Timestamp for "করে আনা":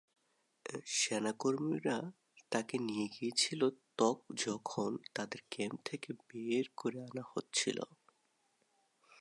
6.77-7.23